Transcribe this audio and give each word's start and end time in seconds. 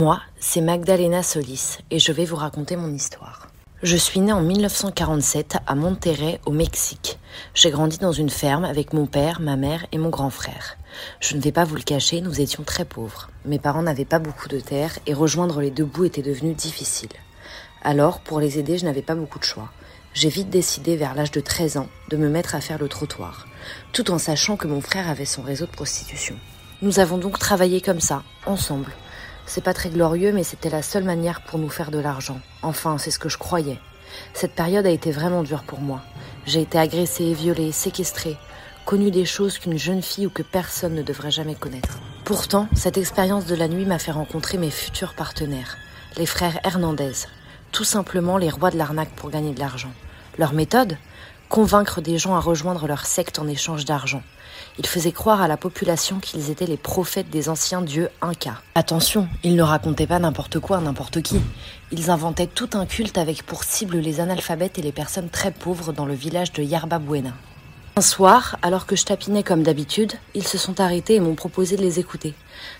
Moi, 0.00 0.20
c'est 0.38 0.60
Magdalena 0.60 1.24
Solis 1.24 1.78
et 1.90 1.98
je 1.98 2.12
vais 2.12 2.24
vous 2.24 2.36
raconter 2.36 2.76
mon 2.76 2.94
histoire. 2.94 3.48
Je 3.82 3.96
suis 3.96 4.20
née 4.20 4.30
en 4.30 4.42
1947 4.42 5.56
à 5.66 5.74
Monterrey, 5.74 6.38
au 6.46 6.52
Mexique. 6.52 7.18
J'ai 7.52 7.72
grandi 7.72 7.98
dans 7.98 8.12
une 8.12 8.30
ferme 8.30 8.64
avec 8.64 8.92
mon 8.92 9.06
père, 9.06 9.40
ma 9.40 9.56
mère 9.56 9.86
et 9.90 9.98
mon 9.98 10.10
grand 10.10 10.30
frère. 10.30 10.76
Je 11.18 11.34
ne 11.34 11.40
vais 11.40 11.50
pas 11.50 11.64
vous 11.64 11.74
le 11.74 11.82
cacher, 11.82 12.20
nous 12.20 12.40
étions 12.40 12.62
très 12.62 12.84
pauvres. 12.84 13.28
Mes 13.44 13.58
parents 13.58 13.82
n'avaient 13.82 14.04
pas 14.04 14.20
beaucoup 14.20 14.46
de 14.46 14.60
terre 14.60 14.96
et 15.06 15.14
rejoindre 15.14 15.60
les 15.60 15.72
deux 15.72 15.84
bouts 15.84 16.04
était 16.04 16.22
devenu 16.22 16.54
difficile. 16.54 17.10
Alors, 17.82 18.20
pour 18.20 18.38
les 18.38 18.60
aider, 18.60 18.78
je 18.78 18.84
n'avais 18.84 19.02
pas 19.02 19.16
beaucoup 19.16 19.40
de 19.40 19.44
choix. 19.44 19.72
J'ai 20.14 20.28
vite 20.28 20.48
décidé, 20.48 20.96
vers 20.96 21.16
l'âge 21.16 21.32
de 21.32 21.40
13 21.40 21.76
ans, 21.76 21.88
de 22.10 22.16
me 22.16 22.28
mettre 22.28 22.54
à 22.54 22.60
faire 22.60 22.78
le 22.78 22.86
trottoir, 22.86 23.48
tout 23.92 24.12
en 24.12 24.18
sachant 24.18 24.56
que 24.56 24.68
mon 24.68 24.80
frère 24.80 25.10
avait 25.10 25.24
son 25.24 25.42
réseau 25.42 25.66
de 25.66 25.72
prostitution. 25.72 26.36
Nous 26.82 27.00
avons 27.00 27.18
donc 27.18 27.40
travaillé 27.40 27.80
comme 27.80 28.00
ça, 28.00 28.22
ensemble. 28.46 28.92
C'est 29.48 29.64
pas 29.64 29.72
très 29.72 29.88
glorieux, 29.88 30.30
mais 30.32 30.44
c'était 30.44 30.68
la 30.68 30.82
seule 30.82 31.04
manière 31.04 31.40
pour 31.40 31.58
nous 31.58 31.70
faire 31.70 31.90
de 31.90 31.98
l'argent. 31.98 32.38
Enfin, 32.60 32.98
c'est 32.98 33.10
ce 33.10 33.18
que 33.18 33.30
je 33.30 33.38
croyais. 33.38 33.78
Cette 34.34 34.52
période 34.52 34.84
a 34.84 34.90
été 34.90 35.10
vraiment 35.10 35.42
dure 35.42 35.62
pour 35.62 35.80
moi. 35.80 36.02
J'ai 36.44 36.60
été 36.60 36.78
agressée, 36.78 37.32
violée, 37.32 37.72
séquestrée, 37.72 38.36
connu 38.84 39.10
des 39.10 39.24
choses 39.24 39.58
qu'une 39.58 39.78
jeune 39.78 40.02
fille 40.02 40.26
ou 40.26 40.30
que 40.30 40.42
personne 40.42 40.94
ne 40.94 41.02
devrait 41.02 41.30
jamais 41.30 41.54
connaître. 41.54 41.98
Pourtant, 42.26 42.68
cette 42.74 42.98
expérience 42.98 43.46
de 43.46 43.54
la 43.54 43.68
nuit 43.68 43.86
m'a 43.86 43.98
fait 43.98 44.10
rencontrer 44.10 44.58
mes 44.58 44.70
futurs 44.70 45.14
partenaires, 45.14 45.78
les 46.18 46.26
frères 46.26 46.60
Hernandez, 46.62 47.26
tout 47.72 47.84
simplement 47.84 48.36
les 48.36 48.50
rois 48.50 48.70
de 48.70 48.76
l'arnaque 48.76 49.16
pour 49.16 49.30
gagner 49.30 49.54
de 49.54 49.60
l'argent. 49.60 49.92
Leur 50.36 50.52
méthode? 50.52 50.98
Convaincre 51.48 52.02
des 52.02 52.18
gens 52.18 52.34
à 52.34 52.40
rejoindre 52.40 52.86
leur 52.86 53.06
secte 53.06 53.38
en 53.38 53.48
échange 53.48 53.86
d'argent. 53.86 54.22
Ils 54.78 54.86
faisaient 54.86 55.12
croire 55.12 55.40
à 55.40 55.48
la 55.48 55.56
population 55.56 56.20
qu'ils 56.20 56.50
étaient 56.50 56.66
les 56.66 56.76
prophètes 56.76 57.30
des 57.30 57.48
anciens 57.48 57.80
dieux 57.80 58.10
incas. 58.20 58.60
Attention, 58.74 59.28
ils 59.42 59.56
ne 59.56 59.62
racontaient 59.62 60.06
pas 60.06 60.18
n'importe 60.18 60.60
quoi 60.60 60.76
à 60.76 60.80
n'importe 60.80 61.22
qui. 61.22 61.40
Ils 61.90 62.10
inventaient 62.10 62.46
tout 62.46 62.70
un 62.74 62.84
culte 62.84 63.16
avec 63.16 63.44
pour 63.44 63.64
cible 63.64 63.96
les 63.96 64.20
analphabètes 64.20 64.78
et 64.78 64.82
les 64.82 64.92
personnes 64.92 65.30
très 65.30 65.50
pauvres 65.50 65.92
dans 65.92 66.06
le 66.06 66.14
village 66.14 66.52
de 66.52 66.62
Yarba 66.62 66.98
Buena. 66.98 67.32
Un 67.98 68.00
soir, 68.00 68.58
alors 68.62 68.86
que 68.86 68.94
je 68.94 69.04
tapinais 69.04 69.42
comme 69.42 69.64
d'habitude, 69.64 70.12
ils 70.36 70.46
se 70.46 70.56
sont 70.56 70.80
arrêtés 70.80 71.16
et 71.16 71.20
m'ont 71.20 71.34
proposé 71.34 71.76
de 71.76 71.82
les 71.82 71.98
écouter. 71.98 72.32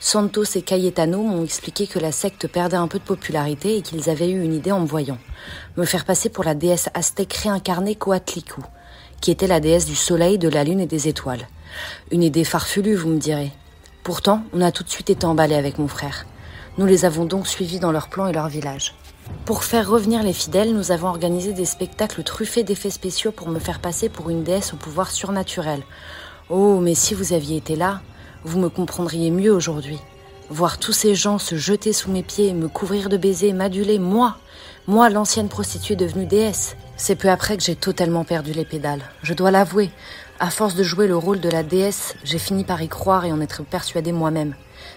Santos 0.00 0.56
et 0.56 0.62
Cayetano 0.62 1.22
m'ont 1.22 1.44
expliqué 1.44 1.86
que 1.86 2.00
la 2.00 2.10
secte 2.10 2.48
perdait 2.48 2.76
un 2.76 2.88
peu 2.88 2.98
de 2.98 3.04
popularité 3.04 3.76
et 3.76 3.82
qu'ils 3.82 4.10
avaient 4.10 4.28
eu 4.28 4.42
une 4.42 4.52
idée 4.52 4.72
en 4.72 4.80
me 4.80 4.88
voyant. 4.88 5.18
Me 5.76 5.84
faire 5.84 6.04
passer 6.04 6.30
pour 6.30 6.42
la 6.42 6.56
déesse 6.56 6.88
aztèque 6.94 7.34
réincarnée 7.34 7.94
Coatlicue, 7.94 8.62
qui 9.20 9.30
était 9.30 9.46
la 9.46 9.60
déesse 9.60 9.86
du 9.86 9.94
soleil, 9.94 10.36
de 10.36 10.48
la 10.48 10.64
lune 10.64 10.80
et 10.80 10.86
des 10.86 11.06
étoiles. 11.06 11.46
Une 12.10 12.24
idée 12.24 12.42
farfelue, 12.42 12.96
vous 12.96 13.10
me 13.10 13.20
direz. 13.20 13.52
Pourtant, 14.02 14.42
on 14.52 14.60
a 14.60 14.72
tout 14.72 14.82
de 14.82 14.90
suite 14.90 15.10
été 15.10 15.26
emballés 15.26 15.54
avec 15.54 15.78
mon 15.78 15.86
frère. 15.86 16.26
Nous 16.76 16.86
les 16.86 17.04
avons 17.04 17.24
donc 17.24 17.46
suivis 17.46 17.78
dans 17.78 17.92
leur 17.92 18.08
plan 18.08 18.26
et 18.26 18.32
leur 18.32 18.48
village. 18.48 18.96
Pour 19.44 19.64
faire 19.64 19.88
revenir 19.88 20.22
les 20.22 20.32
fidèles, 20.32 20.74
nous 20.74 20.90
avons 20.90 21.08
organisé 21.08 21.52
des 21.52 21.64
spectacles 21.64 22.22
truffés 22.22 22.62
d'effets 22.62 22.90
spéciaux 22.90 23.32
pour 23.32 23.48
me 23.48 23.58
faire 23.58 23.80
passer 23.80 24.08
pour 24.08 24.30
une 24.30 24.42
déesse 24.42 24.72
au 24.72 24.76
pouvoir 24.76 25.10
surnaturel. 25.10 25.82
Oh, 26.48 26.80
mais 26.80 26.94
si 26.94 27.14
vous 27.14 27.32
aviez 27.32 27.56
été 27.56 27.76
là, 27.76 28.00
vous 28.44 28.58
me 28.58 28.68
comprendriez 28.68 29.30
mieux 29.30 29.52
aujourd'hui. 29.52 29.98
Voir 30.50 30.78
tous 30.78 30.92
ces 30.92 31.14
gens 31.14 31.38
se 31.38 31.56
jeter 31.56 31.92
sous 31.92 32.10
mes 32.10 32.22
pieds, 32.22 32.52
me 32.52 32.68
couvrir 32.68 33.08
de 33.08 33.16
baisers, 33.16 33.54
m'aduler, 33.54 33.98
moi, 33.98 34.36
moi, 34.86 35.08
l'ancienne 35.08 35.48
prostituée 35.48 35.96
devenue 35.96 36.26
déesse. 36.26 36.76
C'est 36.96 37.16
peu 37.16 37.30
après 37.30 37.56
que 37.56 37.62
j'ai 37.62 37.74
totalement 37.74 38.24
perdu 38.24 38.52
les 38.52 38.66
pédales. 38.66 39.02
Je 39.22 39.32
dois 39.32 39.50
l'avouer, 39.50 39.90
à 40.40 40.50
force 40.50 40.74
de 40.74 40.82
jouer 40.82 41.06
le 41.06 41.16
rôle 41.16 41.40
de 41.40 41.48
la 41.48 41.62
déesse, 41.62 42.16
j'ai 42.24 42.38
fini 42.38 42.64
par 42.64 42.82
y 42.82 42.88
croire 42.88 43.24
et 43.24 43.32
en 43.32 43.40
être 43.40 43.62
persuadée 43.62 44.12
moi-même. 44.12 44.54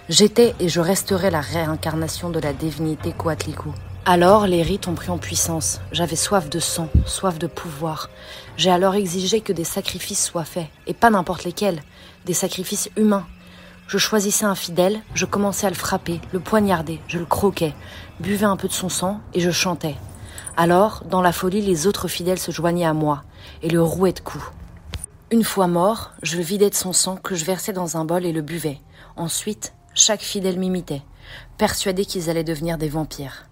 J'étais 0.09 0.55
et 0.59 0.67
je 0.67 0.79
resterai 0.79 1.29
la 1.29 1.41
réincarnation 1.41 2.29
de 2.29 2.39
la 2.39 2.53
divinité 2.53 3.11
Coatlicue. 3.11 3.69
Alors 4.05 4.47
les 4.47 4.63
rites 4.63 4.87
ont 4.87 4.95
pris 4.95 5.09
en 5.09 5.17
puissance. 5.17 5.79
J'avais 5.91 6.15
soif 6.15 6.49
de 6.49 6.59
sang, 6.59 6.89
soif 7.05 7.37
de 7.37 7.47
pouvoir. 7.47 8.09
J'ai 8.55 8.71
alors 8.71 8.95
exigé 8.95 9.41
que 9.41 9.53
des 9.53 9.63
sacrifices 9.63 10.25
soient 10.25 10.45
faits, 10.45 10.67
et 10.87 10.93
pas 10.93 11.09
n'importe 11.09 11.43
lesquels, 11.43 11.83
des 12.25 12.33
sacrifices 12.33 12.89
humains. 12.95 13.27
Je 13.87 13.97
choisissais 13.97 14.45
un 14.45 14.55
fidèle, 14.55 15.01
je 15.13 15.25
commençais 15.25 15.67
à 15.67 15.69
le 15.69 15.75
frapper, 15.75 16.19
le 16.33 16.39
poignarder, 16.39 16.99
je 17.07 17.19
le 17.19 17.25
croquais, 17.25 17.75
buvais 18.19 18.45
un 18.45 18.57
peu 18.57 18.67
de 18.67 18.73
son 18.73 18.89
sang 18.89 19.19
et 19.33 19.39
je 19.39 19.51
chantais. 19.51 19.95
Alors, 20.55 21.03
dans 21.09 21.21
la 21.21 21.31
folie, 21.31 21.61
les 21.61 21.85
autres 21.85 22.07
fidèles 22.07 22.39
se 22.39 22.51
joignaient 22.51 22.85
à 22.85 22.93
moi 22.93 23.23
et 23.61 23.69
le 23.69 23.81
rouaient 23.83 24.13
de 24.13 24.19
coups. 24.19 24.43
Une 25.29 25.43
fois 25.43 25.67
mort, 25.67 26.13
je 26.23 26.37
vidais 26.37 26.69
de 26.69 26.75
son 26.75 26.93
sang 26.93 27.17
que 27.17 27.35
je 27.35 27.43
versais 27.43 27.73
dans 27.73 27.97
un 27.97 28.05
bol 28.05 28.25
et 28.25 28.31
le 28.31 28.41
buvais. 28.41 28.79
Ensuite, 29.17 29.73
chaque 29.93 30.21
fidèle 30.21 30.57
m'imitait, 30.57 31.01
persuadé 31.57 32.05
qu'ils 32.05 32.29
allaient 32.29 32.45
devenir 32.45 32.77
des 32.77 32.87
vampires. 32.87 33.43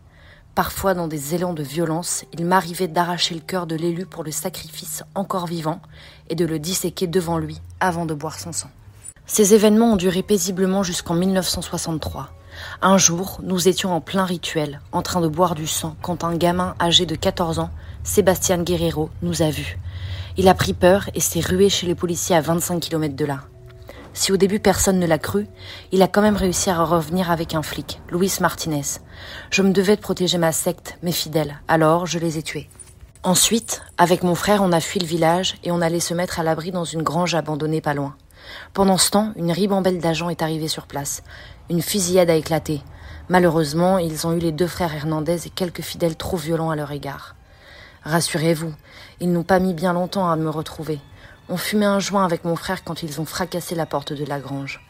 Parfois, 0.55 0.93
dans 0.93 1.09
des 1.09 1.35
élans 1.35 1.53
de 1.53 1.63
violence, 1.63 2.23
il 2.31 2.45
m'arrivait 2.45 2.87
d'arracher 2.87 3.35
le 3.35 3.41
cœur 3.41 3.67
de 3.67 3.75
l'élu 3.75 4.05
pour 4.05 4.23
le 4.23 4.31
sacrifice 4.31 5.03
encore 5.15 5.47
vivant 5.47 5.81
et 6.29 6.35
de 6.35 6.45
le 6.45 6.59
disséquer 6.59 7.07
devant 7.07 7.39
lui 7.39 7.59
avant 7.81 8.05
de 8.05 8.13
boire 8.13 8.39
son 8.39 8.53
sang. 8.53 8.69
Ces 9.25 9.53
événements 9.53 9.91
ont 9.91 9.97
duré 9.97 10.23
paisiblement 10.23 10.81
jusqu'en 10.81 11.15
1963. 11.15 12.29
Un 12.81 12.97
jour, 12.97 13.39
nous 13.43 13.67
étions 13.67 13.93
en 13.93 14.01
plein 14.01 14.25
rituel, 14.25 14.81
en 14.91 15.01
train 15.01 15.21
de 15.21 15.27
boire 15.27 15.55
du 15.55 15.67
sang, 15.67 15.95
quand 16.01 16.23
un 16.23 16.35
gamin 16.35 16.75
âgé 16.79 17.05
de 17.05 17.15
14 17.15 17.59
ans, 17.59 17.69
Sébastien 18.03 18.63
Guerrero, 18.63 19.09
nous 19.21 19.41
a 19.41 19.49
vus. 19.49 19.77
Il 20.37 20.47
a 20.47 20.53
pris 20.53 20.73
peur 20.73 21.09
et 21.13 21.19
s'est 21.19 21.39
rué 21.39 21.69
chez 21.69 21.87
les 21.87 21.95
policiers 21.95 22.35
à 22.35 22.41
25 22.41 22.79
km 22.79 23.15
de 23.15 23.25
là. 23.25 23.41
Si 24.13 24.31
au 24.31 24.37
début 24.37 24.59
personne 24.59 24.99
ne 24.99 25.07
l'a 25.07 25.17
cru, 25.17 25.45
il 25.91 26.01
a 26.01 26.07
quand 26.07 26.21
même 26.21 26.37
réussi 26.37 26.69
à 26.69 26.83
revenir 26.83 27.31
avec 27.31 27.53
un 27.53 27.61
flic, 27.61 28.01
Luis 28.09 28.31
Martinez. 28.39 28.99
Je 29.51 29.61
me 29.61 29.71
devais 29.71 29.97
de 29.97 30.01
protéger 30.01 30.37
ma 30.37 30.51
secte, 30.51 30.97
mes 31.03 31.11
fidèles, 31.11 31.59
alors 31.67 32.05
je 32.05 32.19
les 32.19 32.37
ai 32.37 32.43
tués. 32.43 32.69
Ensuite, 33.23 33.81
avec 33.97 34.23
mon 34.23 34.35
frère, 34.35 34.61
on 34.61 34.71
a 34.71 34.79
fui 34.79 34.99
le 34.99 35.07
village 35.07 35.55
et 35.63 35.71
on 35.71 35.81
allait 35.81 35.99
se 35.99 36.13
mettre 36.13 36.39
à 36.39 36.43
l'abri 36.43 36.71
dans 36.71 36.85
une 36.85 37.01
grange 37.01 37.33
abandonnée 37.33 37.81
pas 37.81 37.93
loin. 37.93 38.15
Pendant 38.73 38.97
ce 38.97 39.11
temps, 39.11 39.31
une 39.35 39.51
ribambelle 39.51 39.99
d'agents 39.99 40.29
est 40.29 40.41
arrivée 40.41 40.67
sur 40.67 40.87
place. 40.87 41.23
Une 41.69 41.81
fusillade 41.81 42.29
a 42.29 42.35
éclaté. 42.35 42.81
Malheureusement, 43.29 43.97
ils 43.97 44.27
ont 44.27 44.33
eu 44.33 44.39
les 44.39 44.51
deux 44.51 44.67
frères 44.67 44.93
Hernandez 44.93 45.47
et 45.47 45.49
quelques 45.49 45.81
fidèles 45.81 46.15
trop 46.15 46.37
violents 46.37 46.69
à 46.69 46.75
leur 46.75 46.91
égard. 46.91 47.35
Rassurez-vous, 48.03 48.73
ils 49.19 49.31
n'ont 49.31 49.43
pas 49.43 49.59
mis 49.59 49.73
bien 49.73 49.93
longtemps 49.93 50.29
à 50.29 50.35
me 50.35 50.49
retrouver. 50.49 50.99
On 51.49 51.57
fumait 51.57 51.85
un 51.85 51.99
joint 51.99 52.23
avec 52.23 52.43
mon 52.43 52.55
frère 52.55 52.83
quand 52.83 53.01
ils 53.01 53.19
ont 53.19 53.25
fracassé 53.25 53.73
la 53.73 53.85
porte 53.85 54.13
de 54.13 54.25
la 54.25 54.39
grange. 54.39 54.85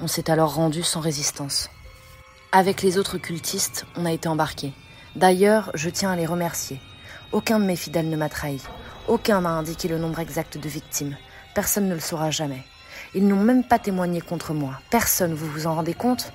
On 0.00 0.06
s'est 0.06 0.30
alors 0.30 0.54
rendu 0.54 0.82
sans 0.82 1.00
résistance. 1.00 1.68
Avec 2.52 2.82
les 2.82 2.98
autres 2.98 3.18
cultistes, 3.18 3.84
on 3.96 4.06
a 4.06 4.12
été 4.12 4.28
embarqués. 4.28 4.72
D'ailleurs, 5.16 5.70
je 5.74 5.90
tiens 5.90 6.12
à 6.12 6.16
les 6.16 6.26
remercier. 6.26 6.80
Aucun 7.32 7.58
de 7.58 7.64
mes 7.64 7.76
fidèles 7.76 8.08
ne 8.08 8.16
m'a 8.16 8.28
trahi. 8.28 8.60
Aucun 9.08 9.42
n'a 9.42 9.50
indiqué 9.50 9.88
le 9.88 9.98
nombre 9.98 10.20
exact 10.20 10.56
de 10.56 10.68
victimes. 10.68 11.16
Personne 11.54 11.88
ne 11.88 11.94
le 11.94 12.00
saura 12.00 12.30
jamais. 12.30 12.64
Ils 13.16 13.28
n'ont 13.28 13.36
même 13.36 13.62
pas 13.62 13.78
témoigné 13.78 14.20
contre 14.20 14.54
moi. 14.54 14.80
Personne, 14.90 15.34
vous 15.34 15.46
vous 15.46 15.66
en 15.68 15.74
rendez 15.74 15.94
compte? 15.94 16.32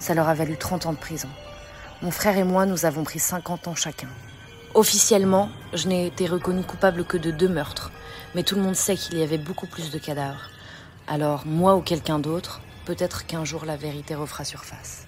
Ça 0.00 0.12
leur 0.12 0.28
a 0.28 0.34
valu 0.34 0.56
30 0.56 0.86
ans 0.86 0.92
de 0.92 0.98
prison. 0.98 1.28
Mon 2.02 2.10
frère 2.10 2.36
et 2.36 2.44
moi, 2.44 2.66
nous 2.66 2.84
avons 2.84 3.04
pris 3.04 3.20
50 3.20 3.68
ans 3.68 3.74
chacun. 3.76 4.08
Officiellement, 4.74 5.48
je 5.72 5.86
n'ai 5.86 6.06
été 6.06 6.26
reconnu 6.26 6.62
coupable 6.62 7.04
que 7.04 7.16
de 7.16 7.30
deux 7.30 7.48
meurtres, 7.48 7.92
mais 8.34 8.42
tout 8.42 8.56
le 8.56 8.62
monde 8.62 8.74
sait 8.74 8.96
qu'il 8.96 9.18
y 9.18 9.22
avait 9.22 9.38
beaucoup 9.38 9.66
plus 9.66 9.90
de 9.90 9.98
cadavres. 9.98 10.50
Alors, 11.06 11.46
moi 11.46 11.76
ou 11.76 11.80
quelqu'un 11.80 12.18
d'autre, 12.18 12.60
peut-être 12.84 13.24
qu'un 13.26 13.44
jour 13.44 13.64
la 13.64 13.76
vérité 13.76 14.16
refera 14.16 14.44
surface. 14.44 15.05